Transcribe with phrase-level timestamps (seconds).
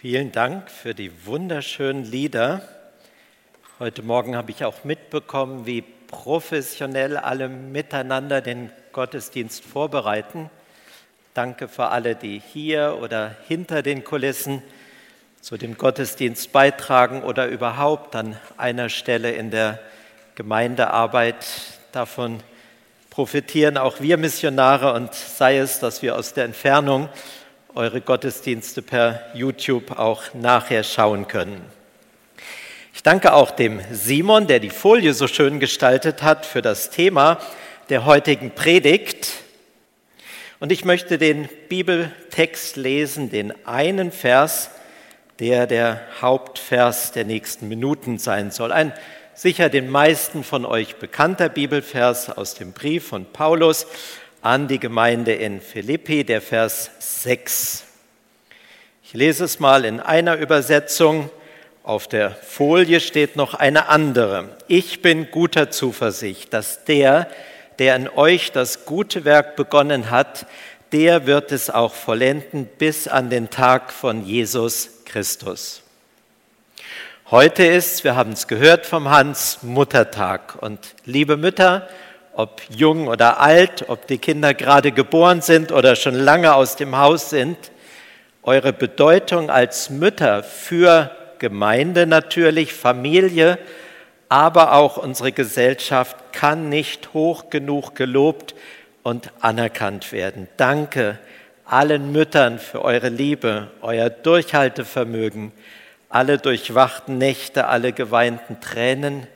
[0.00, 2.62] Vielen Dank für die wunderschönen Lieder.
[3.80, 10.50] Heute Morgen habe ich auch mitbekommen, wie professionell alle miteinander den Gottesdienst vorbereiten.
[11.34, 14.62] Danke für alle, die hier oder hinter den Kulissen
[15.40, 19.80] zu dem Gottesdienst beitragen oder überhaupt an einer Stelle in der
[20.36, 21.44] Gemeindearbeit.
[21.90, 22.38] Davon
[23.10, 27.08] profitieren auch wir Missionare und sei es, dass wir aus der Entfernung
[27.78, 31.62] eure Gottesdienste per YouTube auch nachher schauen können.
[32.92, 37.38] Ich danke auch dem Simon, der die Folie so schön gestaltet hat für das Thema
[37.88, 39.28] der heutigen Predigt.
[40.58, 44.70] Und ich möchte den Bibeltext lesen, den einen Vers,
[45.38, 48.72] der der Hauptvers der nächsten Minuten sein soll.
[48.72, 48.92] Ein
[49.34, 53.86] sicher den meisten von euch bekannter Bibelvers aus dem Brief von Paulus
[54.48, 57.84] an die Gemeinde in Philippi, der Vers 6.
[59.04, 61.28] Ich lese es mal in einer Übersetzung.
[61.82, 64.56] Auf der Folie steht noch eine andere.
[64.66, 67.28] Ich bin guter Zuversicht, dass der,
[67.78, 70.46] der in euch das gute Werk begonnen hat,
[70.92, 75.82] der wird es auch vollenden bis an den Tag von Jesus Christus.
[77.30, 80.56] Heute ist, wir haben es gehört vom Hans, Muttertag.
[80.62, 81.86] Und liebe Mütter,
[82.38, 86.96] ob jung oder alt, ob die Kinder gerade geboren sind oder schon lange aus dem
[86.96, 87.58] Haus sind,
[88.44, 93.58] eure Bedeutung als Mütter für Gemeinde natürlich, Familie,
[94.28, 98.54] aber auch unsere Gesellschaft kann nicht hoch genug gelobt
[99.02, 100.46] und anerkannt werden.
[100.56, 101.18] Danke
[101.64, 105.50] allen Müttern für eure Liebe, euer Durchhaltevermögen,
[106.08, 109.26] alle durchwachten Nächte, alle geweinten Tränen.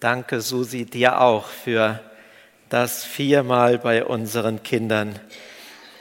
[0.00, 1.98] Danke, Susi, dir auch für
[2.72, 5.18] das viermal bei unseren Kindern,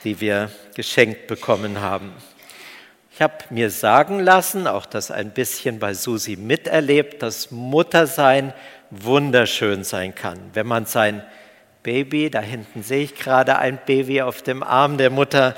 [0.06, 2.14] die wir geschenkt bekommen haben.
[3.14, 8.54] Ich habe mir sagen lassen, auch das ein bisschen bei Susi miterlebt, dass Muttersein
[8.90, 10.40] wunderschön sein kann.
[10.54, 11.24] Wenn man sein
[11.84, 15.56] Baby, da hinten sehe ich gerade ein Baby auf dem Arm der Mutter,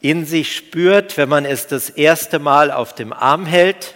[0.00, 3.94] in sich spürt, wenn man es das erste Mal auf dem Arm hält,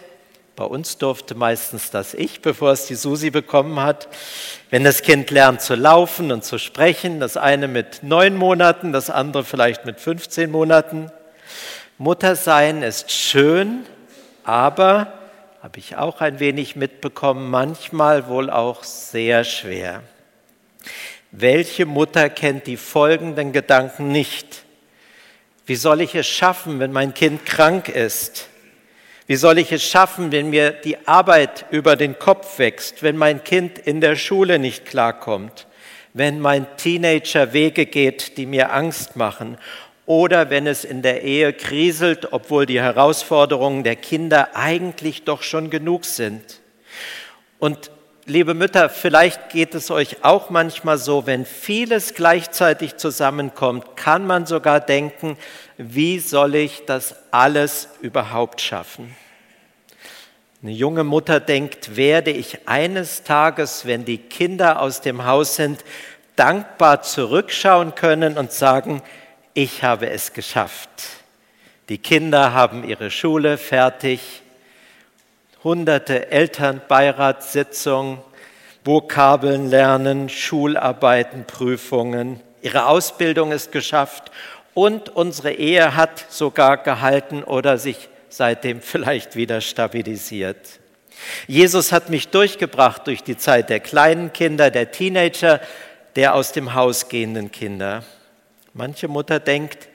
[0.58, 4.08] bei uns durfte meistens das ich, bevor es die Susi bekommen hat.
[4.70, 9.08] Wenn das Kind lernt zu laufen und zu sprechen, das eine mit neun Monaten, das
[9.08, 11.12] andere vielleicht mit 15 Monaten.
[11.96, 13.86] Muttersein ist schön,
[14.42, 15.12] aber,
[15.62, 20.02] habe ich auch ein wenig mitbekommen, manchmal wohl auch sehr schwer.
[21.30, 24.64] Welche Mutter kennt die folgenden Gedanken nicht?
[25.66, 28.48] Wie soll ich es schaffen, wenn mein Kind krank ist?
[29.28, 33.44] Wie soll ich es schaffen, wenn mir die Arbeit über den Kopf wächst, wenn mein
[33.44, 35.66] Kind in der Schule nicht klarkommt,
[36.14, 39.58] wenn mein Teenager Wege geht, die mir Angst machen
[40.06, 45.68] oder wenn es in der Ehe kriselt, obwohl die Herausforderungen der Kinder eigentlich doch schon
[45.68, 46.60] genug sind.
[47.58, 47.90] Und
[48.28, 54.46] liebe Mütter, vielleicht geht es euch auch manchmal so, wenn vieles gleichzeitig zusammenkommt, kann man
[54.46, 55.36] sogar denken,
[55.78, 59.16] wie soll ich das alles überhaupt schaffen?
[60.62, 65.84] Eine junge Mutter denkt, werde ich eines Tages, wenn die Kinder aus dem Haus sind,
[66.36, 69.02] dankbar zurückschauen können und sagen,
[69.54, 70.90] ich habe es geschafft.
[71.88, 74.42] Die Kinder haben ihre Schule fertig,
[75.64, 78.18] hunderte Elternbeiratssitzungen,
[78.84, 82.40] Vokabeln lernen, Schularbeiten, Prüfungen.
[82.62, 84.30] Ihre Ausbildung ist geschafft
[84.74, 90.56] und unsere Ehe hat sogar gehalten oder sich seitdem vielleicht wieder stabilisiert.
[91.46, 95.60] Jesus hat mich durchgebracht durch die Zeit der kleinen Kinder, der Teenager,
[96.16, 98.04] der aus dem Haus gehenden Kinder.
[98.72, 99.88] Manche Mutter denkt,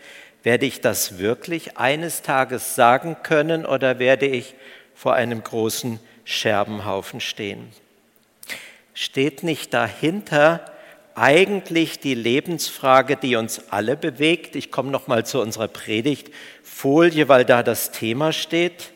[0.43, 4.55] werde ich das wirklich eines Tages sagen können oder werde ich
[5.03, 7.73] vor einem großen Scherbenhaufen stehen?
[8.93, 10.63] Steht nicht dahinter
[11.13, 14.55] eigentlich die Lebensfrage, die uns alle bewegt.
[14.55, 18.91] Ich komme noch mal zu unserer Predigtfolie, weil da das Thema steht.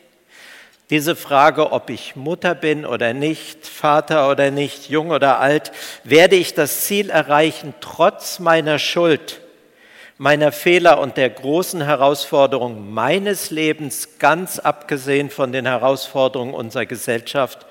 [0.92, 5.74] Diese Frage, ob ich Mutter bin oder nicht, Vater oder nicht, jung oder alt,
[6.06, 9.42] werde ich das Ziel erreichen, trotz meiner Schuld,
[10.18, 17.66] meiner Fehler und der großen Herausforderungen meines Lebens, ganz abgesehen von den Herausforderungen unserer Gesellschaft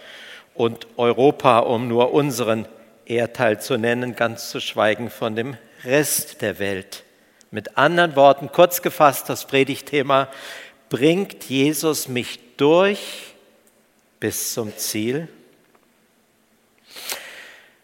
[0.54, 2.66] und Europa, um nur unseren
[3.04, 7.02] Erdteil zu nennen, ganz zu schweigen von dem Rest der Welt.
[7.50, 10.28] Mit anderen Worten, kurz gefasst, das Predigtthema,
[10.88, 13.34] bringt Jesus mich durch
[14.20, 15.28] bis zum Ziel?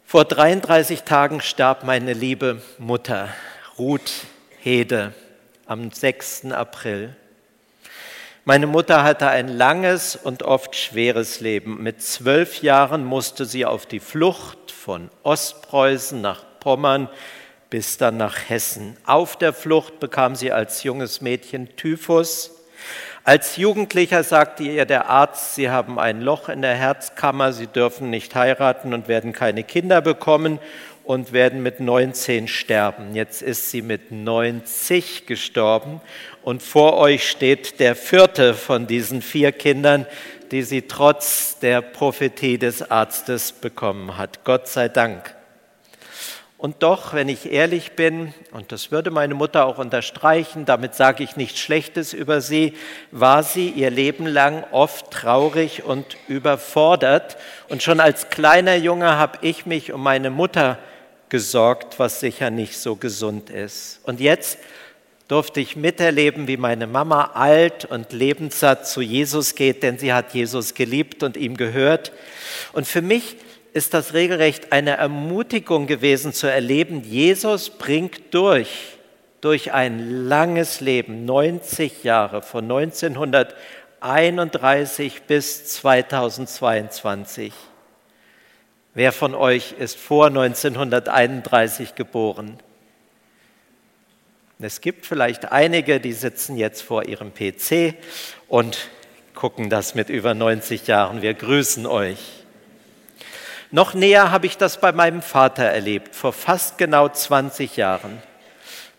[0.07, 3.29] Vor 33 Tagen starb meine liebe Mutter,
[3.79, 4.27] Ruth
[4.65, 5.13] Hede,
[5.67, 6.53] am 6.
[6.53, 7.17] April.
[8.45, 11.83] Meine Mutter hatte ein langes und oft schweres Leben.
[11.83, 17.09] Mit zwölf Jahren musste sie auf die Flucht von Ostpreußen nach Pommern
[17.71, 18.97] bis dann nach Hessen.
[19.05, 22.53] Auf der Flucht bekam sie als junges Mädchen Typhus.
[23.25, 28.11] Als Jugendlicher sagte ihr der Arzt, Sie haben ein Loch in der Herzkammer, Sie dürfen
[28.11, 30.61] nicht heiraten und werden keine Kinder bekommen
[31.05, 33.15] und werden mit 19 sterben.
[33.15, 36.01] Jetzt ist sie mit 90 gestorben
[36.43, 40.07] und vor euch steht der vierte von diesen vier Kindern,
[40.51, 44.45] die sie trotz der Prophetie des Arztes bekommen hat.
[44.45, 45.35] Gott sei Dank.
[46.63, 51.25] Und doch, wenn ich ehrlich bin, und das würde meine Mutter auch unterstreichen, damit sage
[51.25, 52.75] ich nichts Schlechtes über sie,
[53.11, 57.37] war sie ihr Leben lang oft traurig und überfordert.
[57.69, 60.79] Und schon als kleiner Junge habe ich mich um meine Mutter
[61.33, 64.01] gesorgt, was sicher nicht so gesund ist.
[64.03, 64.59] Und jetzt
[65.29, 70.35] durfte ich miterleben, wie meine Mama alt und lebenssatt zu Jesus geht, denn sie hat
[70.35, 72.13] Jesus geliebt und ihm gehört.
[72.75, 73.37] Und für mich
[73.73, 78.99] ist das regelrecht eine Ermutigung gewesen zu erleben, Jesus bringt durch,
[79.41, 87.55] durch ein langes Leben, 90 Jahre, von 1931 bis 2022
[88.95, 92.59] Wer von euch ist vor 1931 geboren?
[94.59, 97.95] Es gibt vielleicht einige, die sitzen jetzt vor ihrem PC
[98.49, 98.91] und
[99.35, 101.23] gucken das mit über 90 Jahren.
[101.23, 102.19] Wir grüßen euch.
[103.71, 108.23] Noch näher habe ich das bei meinem Vater erlebt, vor fast genau 20 Jahren.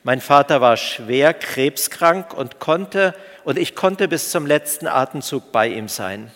[0.02, 3.14] Mein Vater war schwer krebskrank und konnte
[3.44, 6.32] und ich konnte bis zum letzten Atemzug bei ihm sein.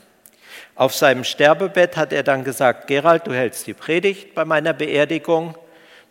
[0.77, 5.57] Auf seinem Sterbebett hat er dann gesagt, Gerald, du hältst die Predigt bei meiner Beerdigung.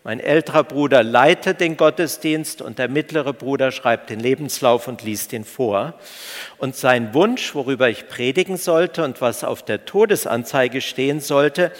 [0.03, 5.31] Mein älterer Bruder leitet den Gottesdienst und der mittlere Bruder schreibt den Lebenslauf und liest
[5.31, 5.93] ihn vor.
[6.57, 11.71] Und sein Wunsch, worüber ich predigen sollte und was auf der Todesanzeige stehen sollte,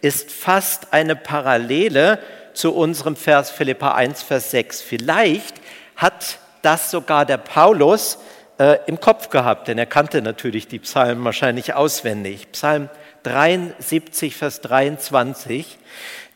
[0.00, 2.20] ist fast eine Parallele
[2.54, 4.80] zu unserem Vers Philippa 1, Vers 6.
[4.80, 5.56] Vielleicht
[5.94, 8.16] hat das sogar der Paulus
[8.60, 12.52] äh, im Kopf gehabt, denn er kannte natürlich die Psalmen wahrscheinlich auswendig.
[12.52, 12.90] Psalm
[13.22, 15.78] 73, Vers 23.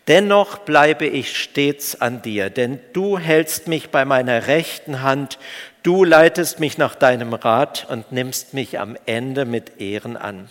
[0.08, 5.38] Dennoch bleibe ich stets an dir, denn du hältst mich bei meiner rechten Hand,
[5.82, 10.48] du leitest mich nach deinem Rat und nimmst mich am Ende mit Ehren an.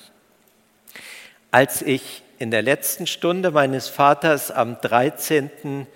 [1.49, 5.87] Als ich in der letzten Stunde meines Vaters am 13.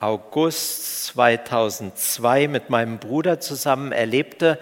[0.00, 4.58] August 2002 mit meinem Bruder zusammen erlebte,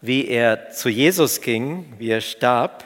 [0.00, 2.84] wie er zu Jesus ging, wie er starb,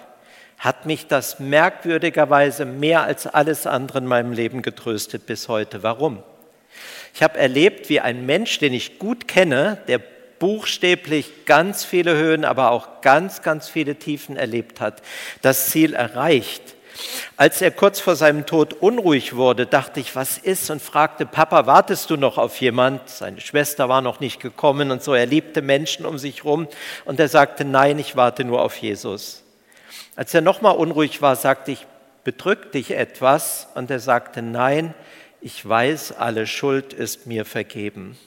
[0.58, 5.82] hat mich das merkwürdigerweise mehr als alles andere in meinem Leben getröstet bis heute.
[5.82, 6.22] Warum?
[7.14, 10.00] Ich habe erlebt, wie ein Mensch, den ich gut kenne, der
[10.38, 15.02] buchstäblich ganz viele Höhen, aber auch ganz, ganz viele Tiefen erlebt hat,
[15.42, 16.74] das Ziel erreicht
[17.36, 20.70] als er kurz vor seinem Tod unruhig wurde, dachte ich, was ist?
[20.70, 23.08] Und fragte, Papa, wartest du noch auf jemand?
[23.08, 25.14] Seine Schwester war noch nicht gekommen und so.
[25.14, 26.68] Er liebte Menschen um sich herum
[27.04, 29.42] und er sagte, nein, ich warte nur auf Jesus.
[30.16, 31.86] Als er nochmal unruhig war, sagte ich,
[32.24, 33.68] bedrückt dich etwas?
[33.74, 34.94] Und er sagte, nein,
[35.40, 38.18] ich weiß, alle Schuld ist mir vergeben.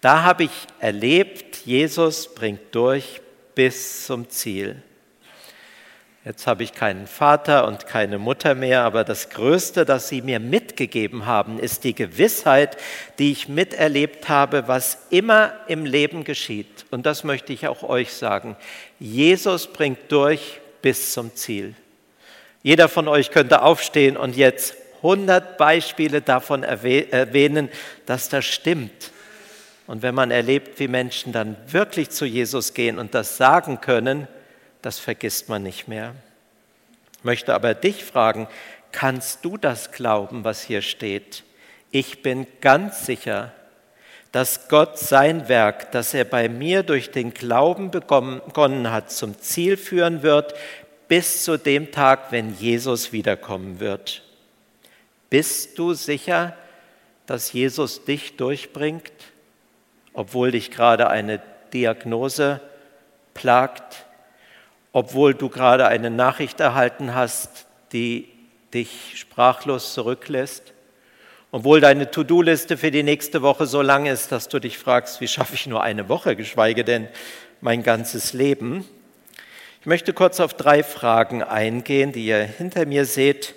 [0.00, 3.20] Da habe ich erlebt, Jesus bringt durch
[3.56, 4.80] bis zum Ziel.
[6.28, 10.40] Jetzt habe ich keinen Vater und keine Mutter mehr, aber das Größte, das sie mir
[10.40, 12.76] mitgegeben haben, ist die Gewissheit,
[13.18, 16.84] die ich miterlebt habe, was immer im Leben geschieht.
[16.90, 18.56] Und das möchte ich auch euch sagen.
[19.00, 21.74] Jesus bringt durch bis zum Ziel.
[22.62, 27.70] Jeder von euch könnte aufstehen und jetzt 100 Beispiele davon erwähnen,
[28.04, 29.12] dass das stimmt.
[29.86, 34.28] Und wenn man erlebt, wie Menschen dann wirklich zu Jesus gehen und das sagen können,
[34.82, 36.14] das vergisst man nicht mehr.
[37.18, 38.48] Ich möchte aber dich fragen,
[38.92, 41.44] kannst du das glauben, was hier steht?
[41.90, 43.52] Ich bin ganz sicher,
[44.32, 49.76] dass Gott sein Werk, das er bei mir durch den Glauben begonnen hat, zum Ziel
[49.76, 50.54] führen wird,
[51.08, 54.22] bis zu dem Tag, wenn Jesus wiederkommen wird.
[55.30, 56.54] Bist du sicher,
[57.26, 59.12] dass Jesus dich durchbringt,
[60.12, 61.40] obwohl dich gerade eine
[61.72, 62.60] Diagnose
[63.34, 64.04] plagt?
[64.98, 68.28] Obwohl du gerade eine Nachricht erhalten hast, die
[68.74, 70.72] dich sprachlos zurücklässt,
[71.52, 75.28] obwohl deine To-Do-Liste für die nächste Woche so lang ist, dass du dich fragst, wie
[75.28, 77.06] schaffe ich nur eine Woche, geschweige denn
[77.60, 78.84] mein ganzes Leben.
[79.80, 83.54] Ich möchte kurz auf drei Fragen eingehen, die ihr hinter mir seht,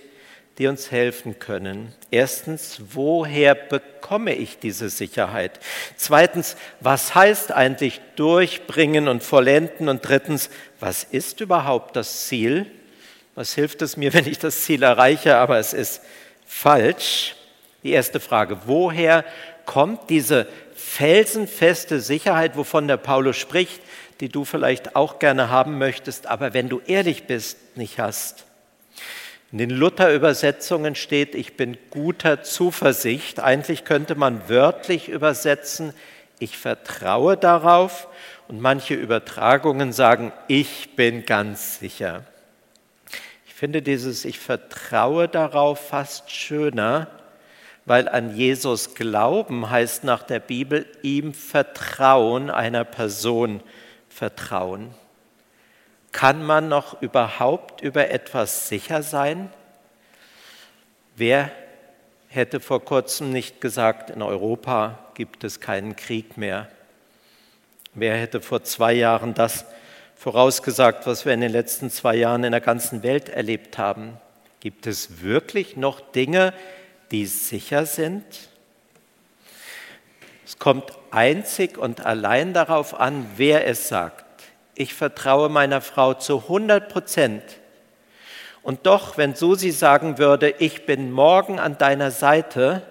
[0.61, 1.91] die uns helfen können.
[2.11, 5.59] Erstens, woher bekomme ich diese Sicherheit?
[5.95, 9.89] Zweitens, was heißt eigentlich durchbringen und vollenden?
[9.89, 12.67] Und drittens, was ist überhaupt das Ziel?
[13.33, 16.03] Was hilft es mir, wenn ich das Ziel erreiche, aber es ist
[16.45, 17.35] falsch?
[17.81, 19.25] Die erste Frage, woher
[19.65, 23.81] kommt diese felsenfeste Sicherheit, wovon der Paulus spricht,
[24.19, 28.45] die du vielleicht auch gerne haben möchtest, aber wenn du ehrlich bist, nicht hast?
[29.51, 33.41] In den Luther-Übersetzungen steht, ich bin guter Zuversicht.
[33.41, 35.93] Eigentlich könnte man wörtlich übersetzen,
[36.39, 38.07] ich vertraue darauf.
[38.47, 42.23] Und manche Übertragungen sagen, ich bin ganz sicher.
[43.45, 47.07] Ich finde dieses Ich vertraue darauf fast schöner,
[47.85, 53.61] weil an Jesus glauben heißt nach der Bibel ihm vertrauen, einer Person
[54.07, 54.93] vertrauen.
[56.11, 59.51] Kann man noch überhaupt über etwas sicher sein?
[61.15, 61.51] Wer
[62.27, 66.69] hätte vor kurzem nicht gesagt, in Europa gibt es keinen Krieg mehr?
[67.93, 69.65] Wer hätte vor zwei Jahren das
[70.15, 74.17] vorausgesagt, was wir in den letzten zwei Jahren in der ganzen Welt erlebt haben?
[74.59, 76.53] Gibt es wirklich noch Dinge,
[77.11, 78.23] die sicher sind?
[80.45, 84.30] Es kommt einzig und allein darauf an, wer es sagt
[84.75, 87.43] ich vertraue meiner Frau zu 100 Prozent.
[88.63, 92.83] Und doch, wenn Susi sagen würde, ich bin morgen an deiner Seite,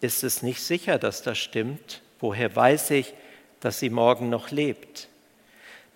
[0.00, 2.02] ist es nicht sicher, dass das stimmt.
[2.20, 3.14] Woher weiß ich,
[3.60, 5.08] dass sie morgen noch lebt?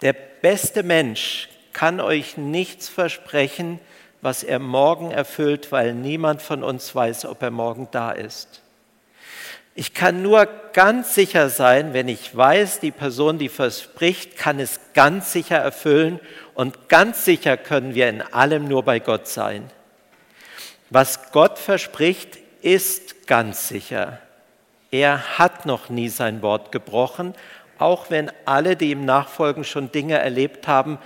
[0.01, 3.81] Der beste Mensch kann euch nichts versprechen,
[4.23, 8.63] was er morgen erfüllt, weil niemand von uns weiß, ob er morgen da ist.
[9.77, 14.79] Ich kann nur ganz sicher sein, wenn ich weiß, die Person, die verspricht, kann es
[14.95, 16.21] ganz sicher erfüllen
[16.55, 19.69] und ganz sicher können wir in allem nur bei Gott sein.
[20.91, 24.21] Was Gott verspricht, ist ganz sicher.
[24.93, 27.35] Er hat noch nie sein Wort gebrochen,
[27.79, 30.99] auch wenn alle, die ihm nachfolgen, schon Dinge erlebt haben,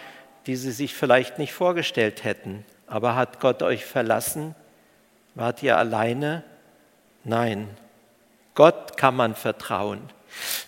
[0.47, 2.67] die sie sich vielleicht nicht vorgestellt hätten.
[2.87, 4.55] Aber hat Gott euch verlassen?
[5.35, 6.43] Wart ihr alleine?
[7.25, 7.69] Nein.
[8.59, 10.00] Gott kann man vertrauen.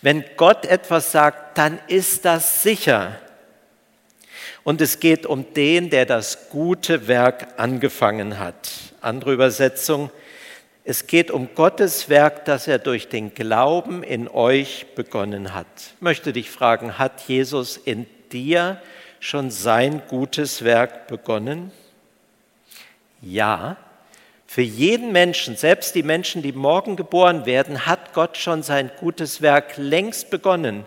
[0.00, 3.18] Wenn Gott etwas sagt, dann ist das sicher.
[4.62, 8.70] Und es geht um den, der das gute Werk angefangen hat.
[9.00, 10.08] Andere Übersetzung,
[10.84, 15.66] es geht um Gottes Werk, das er durch den Glauben in euch begonnen hat.
[15.96, 18.80] Ich möchte dich fragen, hat Jesus in dir
[19.18, 21.72] schon sein gutes Werk begonnen?
[23.20, 23.78] Ja,
[24.52, 29.42] für jeden Menschen, selbst die Menschen, die morgen geboren werden, hat Gott schon sein gutes
[29.42, 30.84] Werk längst begonnen.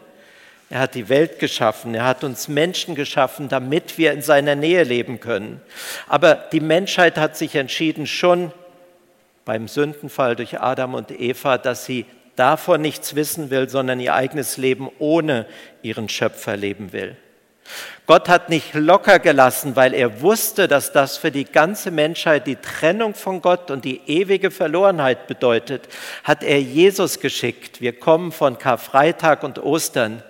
[0.69, 4.83] Er hat die Welt geschaffen, er hat uns Menschen geschaffen, damit wir in seiner Nähe
[4.83, 5.61] leben können.
[6.09, 8.51] Aber die Menschheit hat sich entschieden, schon
[9.45, 12.05] beim Sündenfall durch Adam und Eva, dass sie
[12.35, 15.45] davon nichts wissen will, sondern ihr eigenes Leben ohne
[15.81, 17.15] ihren Schöpfer leben will.
[18.05, 22.57] Gott hat nicht locker gelassen, weil er wusste, dass das für die ganze Menschheit die
[22.57, 25.87] Trennung von Gott und die ewige Verlorenheit bedeutet,
[26.23, 27.79] hat er Jesus geschickt.
[27.79, 30.21] Wir kommen von Karfreitag und Ostern.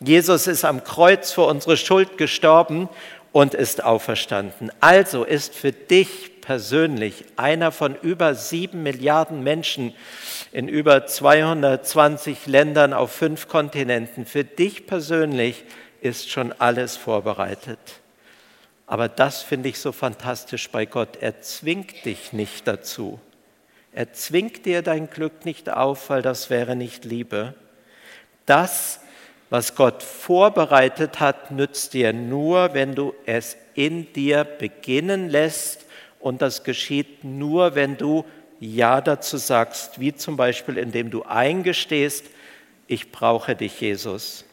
[0.00, 2.88] Jesus ist am Kreuz für unsere Schuld gestorben
[3.30, 4.72] und ist auferstanden.
[4.80, 9.94] Also ist für dich persönlich einer von über sieben Milliarden Menschen
[10.52, 15.64] in über 220 Ländern auf fünf Kontinenten, für dich persönlich
[16.02, 17.78] ist schon alles vorbereitet.
[18.86, 21.16] Aber das finde ich so fantastisch bei Gott.
[21.20, 23.20] Er zwingt dich nicht dazu.
[23.92, 27.54] Er zwingt dir dein Glück nicht auf, weil das wäre nicht Liebe.
[28.46, 29.00] Das,
[29.48, 35.86] was Gott vorbereitet hat, nützt dir nur, wenn du es in dir beginnen lässt.
[36.18, 38.24] Und das geschieht nur, wenn du
[38.60, 42.26] Ja dazu sagst, wie zum Beispiel, indem du eingestehst,
[42.88, 44.44] ich brauche dich, Jesus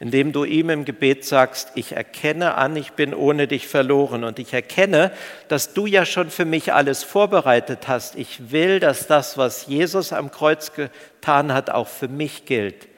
[0.00, 4.38] indem du ihm im Gebet sagst, ich erkenne an, ich bin ohne dich verloren und
[4.38, 5.12] ich erkenne,
[5.48, 8.16] dass du ja schon für mich alles vorbereitet hast.
[8.16, 12.88] Ich will, dass das, was Jesus am Kreuz getan hat, auch für mich gilt.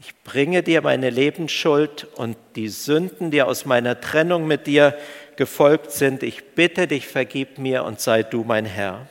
[0.00, 4.98] Ich bringe dir meine Lebensschuld und die Sünden, die aus meiner Trennung mit dir
[5.36, 6.24] gefolgt sind.
[6.24, 9.06] Ich bitte dich, vergib mir und sei du mein Herr.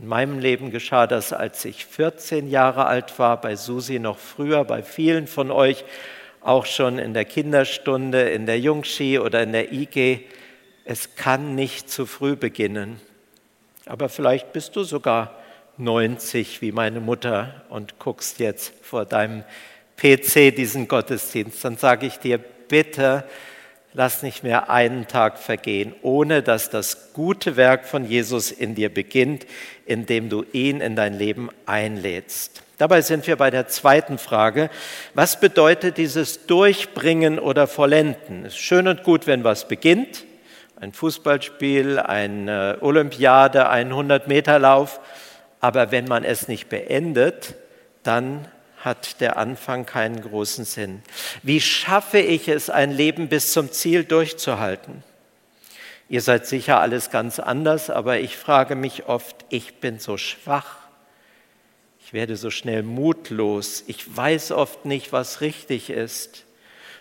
[0.00, 4.64] In meinem Leben geschah das, als ich 14 Jahre alt war, bei Susi noch früher,
[4.64, 5.84] bei vielen von euch
[6.40, 10.20] auch schon in der Kinderstunde, in der Jungski oder in der IG.
[10.86, 12.98] Es kann nicht zu früh beginnen.
[13.84, 15.34] Aber vielleicht bist du sogar
[15.76, 19.44] 90 wie meine Mutter und guckst jetzt vor deinem
[19.98, 21.62] PC diesen Gottesdienst.
[21.62, 23.24] Dann sage ich dir, bitte
[23.92, 28.92] lass nicht mehr einen Tag vergehen, ohne dass das gute Werk von Jesus in dir
[28.92, 29.46] beginnt,
[29.86, 32.62] indem du ihn in dein Leben einlädst.
[32.78, 34.70] Dabei sind wir bei der zweiten Frage.
[35.12, 38.46] Was bedeutet dieses Durchbringen oder Vollenden?
[38.46, 40.24] Es ist schön und gut, wenn was beginnt.
[40.80, 45.00] Ein Fußballspiel, eine Olympiade, ein 100-Meter-Lauf.
[45.60, 47.54] Aber wenn man es nicht beendet,
[48.02, 48.48] dann
[48.80, 51.02] hat der Anfang keinen großen Sinn.
[51.42, 55.02] Wie schaffe ich es, ein Leben bis zum Ziel durchzuhalten?
[56.08, 60.78] Ihr seid sicher alles ganz anders, aber ich frage mich oft, ich bin so schwach.
[62.04, 63.84] Ich werde so schnell mutlos.
[63.86, 66.44] Ich weiß oft nicht, was richtig ist.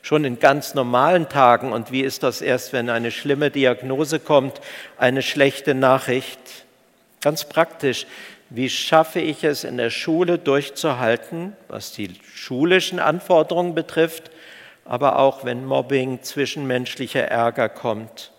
[0.03, 1.73] Schon in ganz normalen Tagen.
[1.73, 4.61] Und wie ist das erst, wenn eine schlimme Diagnose kommt,
[4.97, 6.39] eine schlechte Nachricht?
[7.21, 8.05] Ganz praktisch.
[8.51, 14.31] Wie schaffe ich es in der Schule durchzuhalten, was die schulischen Anforderungen betrifft,
[14.85, 18.31] aber auch wenn Mobbing, zwischenmenschlicher Ärger kommt?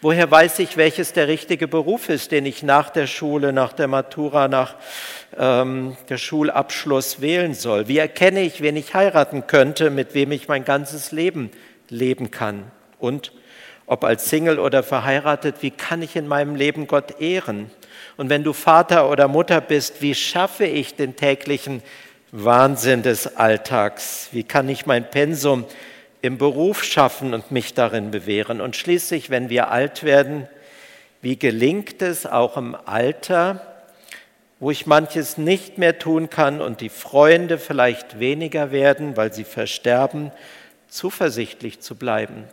[0.00, 3.88] Woher weiß ich, welches der richtige Beruf ist, den ich nach der Schule, nach der
[3.88, 4.76] Matura, nach
[5.36, 7.88] ähm, der Schulabschluss wählen soll?
[7.88, 11.50] Wie erkenne ich, wen ich heiraten könnte, mit wem ich mein ganzes Leben
[11.88, 12.70] leben kann?
[13.00, 13.32] Und
[13.86, 17.70] ob als Single oder verheiratet, wie kann ich in meinem Leben Gott ehren?
[18.16, 21.82] Und wenn du Vater oder Mutter bist, wie schaffe ich den täglichen
[22.30, 24.28] Wahnsinn des Alltags?
[24.32, 25.64] Wie kann ich mein Pensum
[26.20, 28.60] im Beruf schaffen und mich darin bewähren?
[28.60, 30.48] Und schließlich, wenn wir alt werden,
[31.20, 33.60] wie gelingt es auch im Alter,
[34.60, 39.44] wo ich manches nicht mehr tun kann und die Freunde vielleicht weniger werden, weil sie
[39.44, 40.30] versterben,
[40.88, 42.44] zuversichtlich zu bleiben,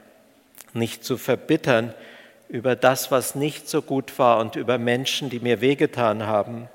[0.73, 1.93] nicht zu verbittern,
[2.49, 6.67] über das, was nicht so gut war und über Menschen, die mir wehgetan haben,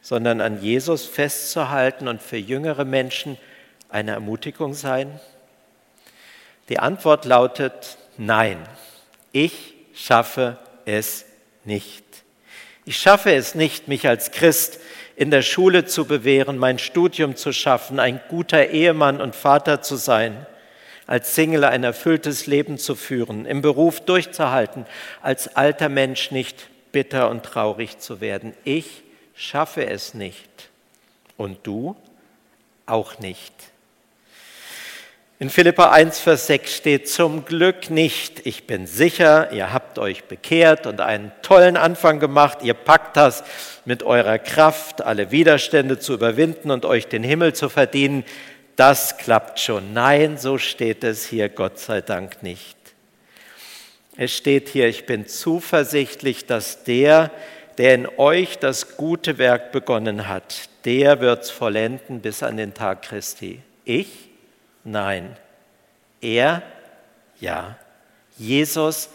[0.00, 3.38] sondern an Jesus festzuhalten und für jüngere Menschen
[3.90, 5.20] eine Ermutigung sein?
[6.70, 8.58] Die Antwort lautet Nein,
[9.32, 11.26] ich schaffe es
[11.64, 12.04] nicht.
[12.86, 14.80] Ich schaffe es nicht, mich als Christ
[15.16, 19.96] in der Schule zu bewähren, mein Studium zu schaffen, ein guter Ehemann und Vater zu
[19.96, 20.46] sein
[21.06, 24.86] als Single ein erfülltes Leben zu führen, im Beruf durchzuhalten,
[25.22, 28.54] als alter Mensch nicht bitter und traurig zu werden.
[28.64, 29.02] Ich
[29.34, 30.70] schaffe es nicht.
[31.36, 31.96] Und du
[32.86, 33.52] auch nicht.
[35.40, 38.46] In Philippa 1, Vers 6 steht zum Glück nicht.
[38.46, 42.58] Ich bin sicher, ihr habt euch bekehrt und einen tollen Anfang gemacht.
[42.62, 43.42] Ihr packt das
[43.84, 48.24] mit eurer Kraft, alle Widerstände zu überwinden und euch den Himmel zu verdienen
[48.76, 49.92] das klappt schon.
[49.92, 52.76] Nein, so steht es hier Gott sei Dank nicht.
[54.16, 57.30] Es steht hier, ich bin zuversichtlich, dass der,
[57.78, 62.74] der in euch das gute Werk begonnen hat, der wird es vollenden bis an den
[62.74, 63.60] Tag Christi.
[63.84, 64.28] Ich?
[64.84, 65.36] Nein.
[66.20, 66.62] Er?
[67.40, 67.76] Ja.
[68.36, 69.08] Jesus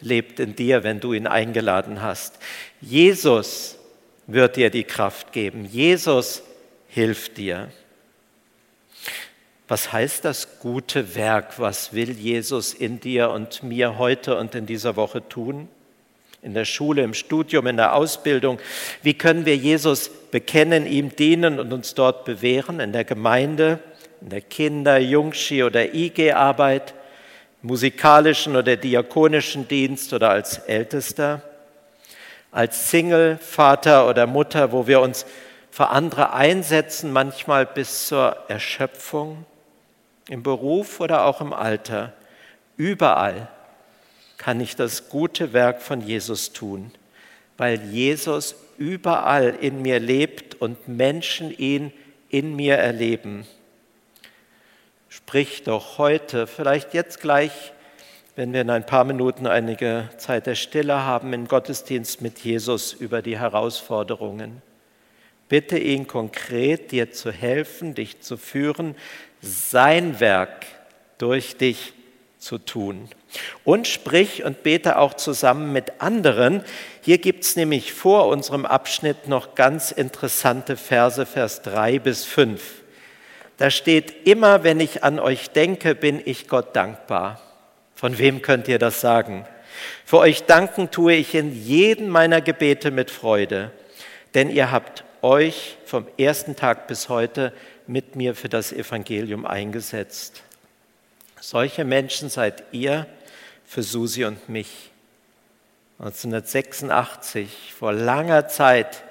[0.00, 2.38] lebt in dir, wenn du ihn eingeladen hast.
[2.80, 3.78] Jesus
[4.26, 5.64] wird dir die Kraft geben.
[5.64, 6.42] Jesus
[6.88, 7.68] hilft dir.
[9.72, 11.58] Was heißt das gute Werk?
[11.58, 15.66] Was will Jesus in dir und mir heute und in dieser Woche tun?
[16.42, 18.58] In der Schule, im Studium, in der Ausbildung.
[19.02, 22.80] Wie können wir Jesus bekennen, ihm dienen und uns dort bewähren?
[22.80, 23.78] In der Gemeinde,
[24.20, 26.92] in der Kinder-, Jungschi- oder IG-Arbeit,
[27.62, 31.40] musikalischen oder diakonischen Dienst oder als Ältester?
[32.50, 35.24] Als Single, Vater oder Mutter, wo wir uns
[35.70, 39.46] für andere einsetzen, manchmal bis zur Erschöpfung?
[40.32, 42.14] Im Beruf oder auch im Alter,
[42.78, 43.48] überall
[44.38, 46.90] kann ich das gute Werk von Jesus tun,
[47.58, 51.92] weil Jesus überall in mir lebt und Menschen ihn
[52.30, 53.46] in mir erleben.
[55.10, 57.74] Sprich doch heute, vielleicht jetzt gleich,
[58.34, 62.94] wenn wir in ein paar Minuten einige Zeit der Stille haben, im Gottesdienst mit Jesus
[62.94, 64.62] über die Herausforderungen.
[65.52, 68.94] Bitte ihn konkret, dir zu helfen, dich zu führen,
[69.42, 70.64] sein Werk
[71.18, 71.92] durch dich
[72.38, 73.10] zu tun.
[73.62, 76.64] Und sprich und bete auch zusammen mit anderen.
[77.02, 82.62] Hier gibt es nämlich vor unserem Abschnitt noch ganz interessante Verse, Vers 3 bis 5.
[83.58, 87.42] Da steht, immer wenn ich an euch denke, bin ich Gott dankbar.
[87.94, 89.46] Von wem könnt ihr das sagen?
[90.06, 93.70] Für euch danken tue ich in jedem meiner Gebete mit Freude,
[94.32, 97.52] denn ihr habt euch vom ersten Tag bis heute
[97.86, 100.42] mit mir für das Evangelium eingesetzt.
[101.40, 103.06] Solche Menschen seid ihr
[103.64, 104.90] für Susi und mich.
[105.98, 109.04] 1986, vor langer Zeit,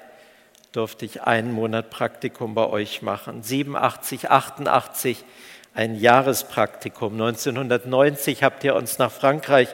[0.72, 3.42] durfte ich einen Monat Praktikum bei euch machen.
[3.42, 5.24] 87, 88,
[5.74, 7.14] ein Jahrespraktikum.
[7.14, 9.68] 1990 habt ihr uns nach Frankreich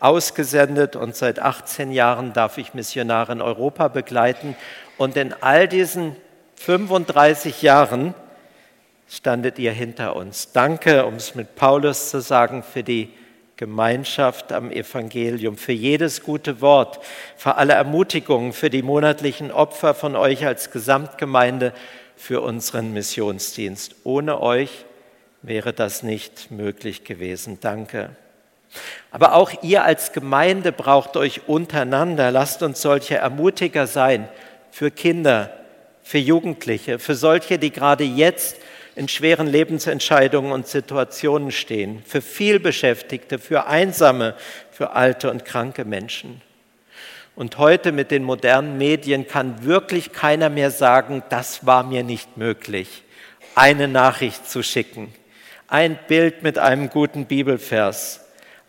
[0.00, 4.56] ausgesendet und seit 18 Jahren darf ich Missionare in Europa begleiten.
[5.02, 6.14] Und in all diesen
[6.54, 8.14] 35 Jahren
[9.08, 10.52] standet ihr hinter uns.
[10.52, 13.10] Danke, um es mit Paulus zu sagen, für die
[13.56, 17.00] Gemeinschaft am Evangelium, für jedes gute Wort,
[17.36, 21.72] für alle Ermutigungen, für die monatlichen Opfer von euch als Gesamtgemeinde,
[22.14, 23.96] für unseren Missionsdienst.
[24.04, 24.84] Ohne euch
[25.42, 27.58] wäre das nicht möglich gewesen.
[27.60, 28.10] Danke.
[29.10, 32.30] Aber auch ihr als Gemeinde braucht euch untereinander.
[32.30, 34.28] Lasst uns solche Ermutiger sein
[34.72, 35.52] für Kinder,
[36.02, 38.56] für Jugendliche, für solche, die gerade jetzt
[38.96, 44.34] in schweren Lebensentscheidungen und Situationen stehen, für vielbeschäftigte, für einsame,
[44.70, 46.40] für alte und kranke Menschen.
[47.36, 52.38] Und heute mit den modernen Medien kann wirklich keiner mehr sagen, das war mir nicht
[52.38, 53.04] möglich,
[53.54, 55.12] eine Nachricht zu schicken,
[55.68, 58.21] ein Bild mit einem guten Bibelvers,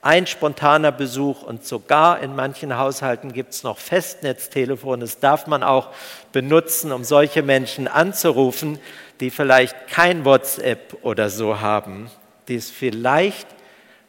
[0.03, 4.99] ein spontaner Besuch und sogar in manchen Haushalten gibt es noch Festnetztelefone.
[4.99, 5.91] Das darf man auch
[6.33, 8.79] benutzen, um solche Menschen anzurufen,
[9.21, 12.11] die vielleicht kein WhatsApp oder so haben,
[12.49, 13.47] die es vielleicht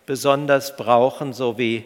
[0.05, 1.85] besonders brauchen, so wie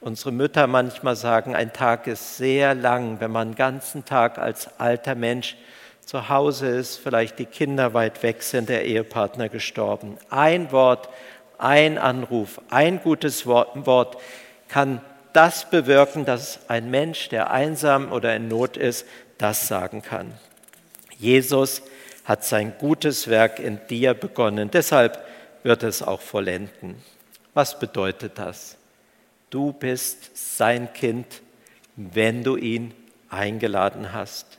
[0.00, 4.78] unsere Mütter manchmal sagen, ein Tag ist sehr lang, wenn man den ganzen Tag als
[4.78, 5.56] alter Mensch
[6.04, 10.16] zu Hause ist, vielleicht die Kinder weit weg sind, der Ehepartner gestorben.
[10.30, 11.08] Ein Wort,
[11.62, 14.16] ein Anruf, ein gutes Wort
[14.68, 15.00] kann
[15.32, 19.06] das bewirken, dass ein Mensch, der einsam oder in Not ist,
[19.38, 20.32] das sagen kann.
[21.18, 21.82] Jesus
[22.24, 25.24] hat sein gutes Werk in dir begonnen, deshalb
[25.62, 26.96] wird es auch vollenden.
[27.54, 28.76] Was bedeutet das?
[29.50, 31.42] Du bist sein Kind,
[31.96, 32.94] wenn du ihn
[33.28, 34.58] eingeladen hast.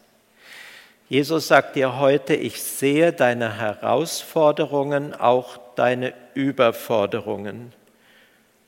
[1.10, 7.74] Jesus sagt dir heute, ich sehe deine Herausforderungen, auch deine Überforderungen.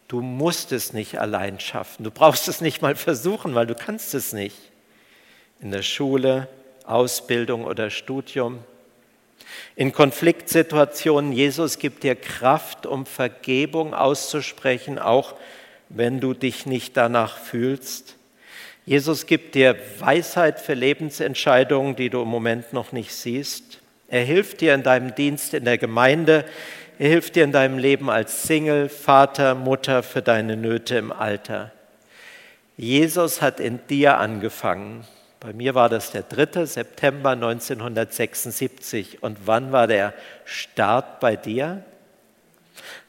[0.08, 2.04] Du musst es nicht allein schaffen.
[2.04, 4.58] Du brauchst es nicht mal versuchen, weil du kannst es nicht.
[5.60, 6.48] In der Schule,
[6.86, 8.64] Ausbildung oder Studium.
[9.76, 15.36] In Konfliktsituationen, Jesus gibt dir Kraft, um Vergebung auszusprechen, auch
[15.90, 18.16] wenn du dich nicht danach fühlst.
[18.86, 23.82] Jesus gibt dir Weisheit für Lebensentscheidungen, die du im Moment noch nicht siehst.
[24.08, 26.46] Er hilft dir in deinem Dienst in der Gemeinde.
[26.98, 31.72] Er hilft dir in deinem Leben als Single, Vater, Mutter für deine Nöte im Alter.
[32.78, 35.06] Jesus hat in dir angefangen.
[35.42, 36.66] Bei mir war das der 3.
[36.66, 39.22] September 1976.
[39.22, 40.14] Und wann war der
[40.46, 41.84] Start bei dir?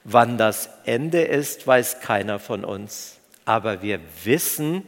[0.03, 3.18] Wann das Ende ist, weiß keiner von uns.
[3.44, 4.83] Aber wir wissen,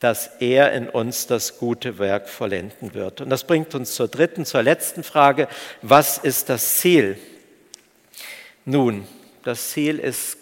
[0.00, 3.22] dass er in uns das gute Werk vollenden wird.
[3.22, 5.48] Und das bringt uns zur dritten, zur letzten Frage.
[5.80, 7.16] Was ist das Ziel?
[8.70, 9.08] Nun,
[9.44, 10.36] das Ziel ist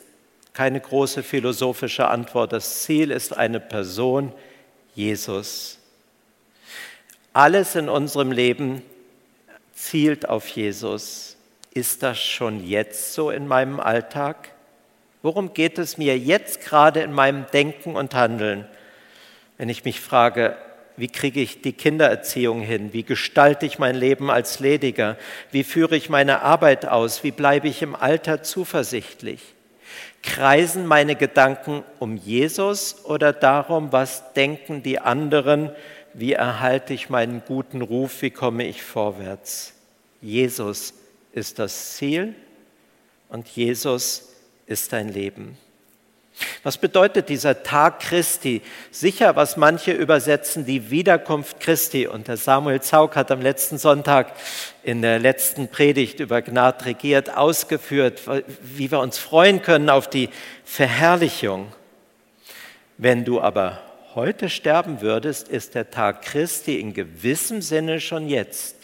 [0.53, 2.53] keine große philosophische Antwort.
[2.53, 4.33] Das Ziel ist eine Person,
[4.97, 5.79] Jesus.
[7.33, 8.83] Alles in unserem Leben
[9.75, 11.37] zielt auf Jesus.
[11.73, 14.49] Ist das schon jetzt so in meinem Alltag?
[15.23, 18.67] Worum geht es mir jetzt gerade in meinem Denken und Handeln?
[19.59, 20.57] wenn ich mich frage,
[20.97, 22.93] wie kriege ich die Kindererziehung hin?
[22.93, 25.17] Wie gestalte ich mein Leben als Lediger?
[25.51, 27.23] Wie führe ich meine Arbeit aus?
[27.23, 29.41] Wie bleibe ich im Alter zuversichtlich?
[30.23, 35.71] Kreisen meine Gedanken um Jesus oder darum, was denken die anderen?
[36.15, 38.23] Wie erhalte ich meinen guten Ruf?
[38.23, 39.75] Wie komme ich vorwärts?
[40.23, 40.95] Jesus
[41.33, 42.35] ist das Ziel
[43.29, 44.33] und Jesus
[44.67, 45.59] ist dein Leben.
[46.67, 48.61] Was bedeutet dieser Tag Christi?
[48.91, 52.09] Sicher, was manche übersetzen, die Wiederkunft Christi.
[52.09, 54.33] Und der Samuel Zaug hat am letzten Sonntag
[54.83, 58.23] in der letzten Predigt über Gnad regiert ausgeführt,
[58.61, 60.29] wie wir uns freuen können auf die
[60.65, 61.73] Verherrlichung.
[62.99, 63.79] Wenn du aber
[64.17, 68.75] heute sterben würdest, ist der Tag Christi in gewissem Sinne schon jetzt.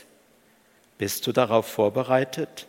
[0.98, 2.68] Bist du darauf vorbereitet?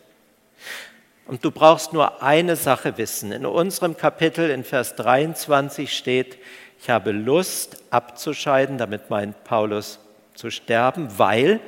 [1.26, 3.32] Und du brauchst nur eine Sache wissen.
[3.32, 6.38] In unserem Kapitel in Vers 23 steht,
[6.80, 10.00] ich habe Lust abzuscheiden, damit meint Paulus
[10.34, 11.60] zu sterben, weil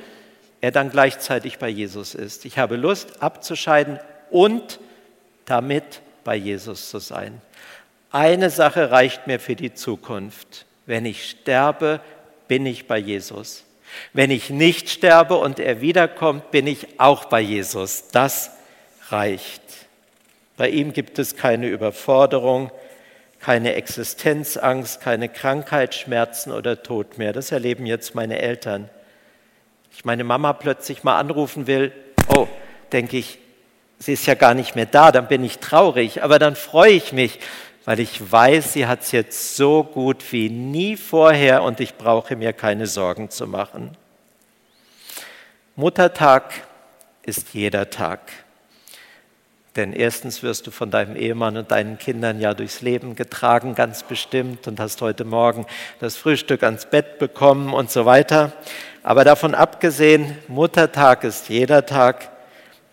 [0.61, 2.45] er dann gleichzeitig bei Jesus ist.
[2.45, 4.79] Ich habe Lust abzuscheiden und
[5.45, 7.41] damit bei Jesus zu sein.
[8.11, 10.65] Eine Sache reicht mir für die Zukunft.
[10.85, 11.99] Wenn ich sterbe,
[12.47, 13.63] bin ich bei Jesus.
[14.13, 18.09] Wenn ich nicht sterbe und er wiederkommt, bin ich auch bei Jesus.
[18.09, 18.51] Das
[19.11, 19.61] reicht.
[20.57, 22.71] Bei ihm gibt es keine Überforderung,
[23.39, 27.33] keine Existenzangst, keine Krankheitsschmerzen oder Tod mehr.
[27.33, 28.89] Das erleben jetzt meine Eltern.
[29.91, 31.91] Ich meine Mama plötzlich mal anrufen will,
[32.35, 32.47] oh,
[32.91, 33.39] denke ich,
[33.99, 37.13] sie ist ja gar nicht mehr da, dann bin ich traurig, aber dann freue ich
[37.13, 37.39] mich,
[37.85, 42.35] weil ich weiß, sie hat es jetzt so gut wie nie vorher und ich brauche
[42.35, 43.95] mir keine Sorgen zu machen.
[45.75, 46.53] Muttertag
[47.23, 48.21] ist jeder Tag.
[49.77, 54.01] Denn erstens wirst du von deinem Ehemann und deinen Kindern ja durchs Leben getragen, ganz
[54.01, 55.67] bestimmt, und hast heute Morgen
[55.99, 58.53] das Frühstück ans Bett bekommen und so weiter.
[59.03, 62.31] Aber davon abgesehen, Muttertag ist jeder Tag,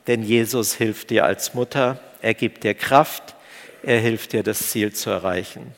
[0.07, 3.35] denn Jesus hilft dir als Mutter, er gibt dir Kraft,
[3.83, 5.75] er hilft dir, das Ziel zu erreichen.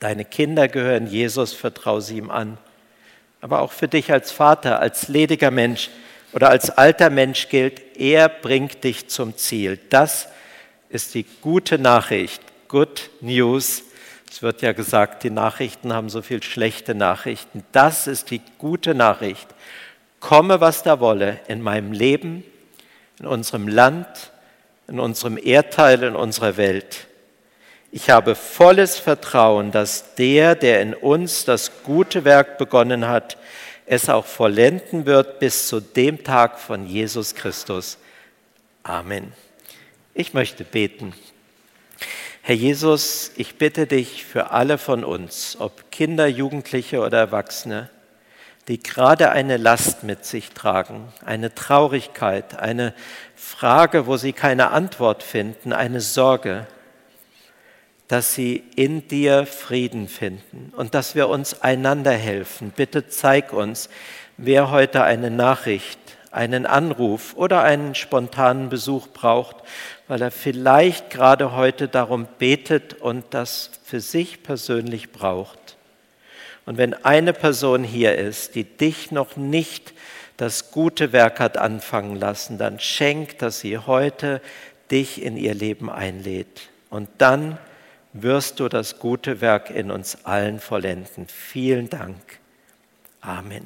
[0.00, 2.58] Deine Kinder gehören Jesus, vertraue sie ihm an.
[3.40, 5.88] Aber auch für dich als Vater, als lediger Mensch
[6.32, 9.78] oder als alter Mensch gilt, er bringt dich zum Ziel.
[9.90, 10.28] Das
[10.88, 13.82] ist die gute Nachricht, Good News.
[14.30, 17.64] Es wird ja gesagt, die Nachrichten haben so viel schlechte Nachrichten.
[17.72, 19.48] Das ist die gute Nachricht.
[20.20, 22.44] Komme, was da wolle, in meinem Leben,
[23.18, 24.32] in unserem Land,
[24.88, 27.06] in unserem Erdteil, in unserer Welt.
[27.92, 33.38] Ich habe volles Vertrauen, dass der, der in uns das gute Werk begonnen hat,
[33.86, 37.98] es auch vollenden wird bis zu dem Tag von Jesus Christus.
[38.82, 39.32] Amen.
[40.12, 41.14] Ich möchte beten.
[42.42, 47.90] Herr Jesus, ich bitte dich für alle von uns, ob Kinder, Jugendliche oder Erwachsene,
[48.68, 52.94] die gerade eine Last mit sich tragen, eine Traurigkeit, eine
[53.34, 56.66] Frage, wo sie keine Antwort finden, eine Sorge,
[58.08, 62.72] dass sie in dir Frieden finden und dass wir uns einander helfen.
[62.74, 63.88] Bitte zeig uns,
[64.36, 65.98] wer heute eine Nachricht,
[66.30, 69.56] einen Anruf oder einen spontanen Besuch braucht,
[70.06, 75.76] weil er vielleicht gerade heute darum betet und das für sich persönlich braucht.
[76.66, 79.94] Und wenn eine Person hier ist, die dich noch nicht
[80.36, 84.42] das gute Werk hat anfangen lassen, dann schenk, dass sie heute
[84.90, 86.68] dich in ihr Leben einlädt.
[86.90, 87.58] Und dann
[88.22, 91.26] wirst du das gute Werk in uns allen vollenden.
[91.26, 92.38] Vielen Dank.
[93.20, 93.64] Amen.